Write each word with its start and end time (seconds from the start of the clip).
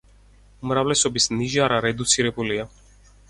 უმრავლესობის 0.67 1.29
ნიჟარა 1.41 1.77
რედუცირებულია. 1.87 2.65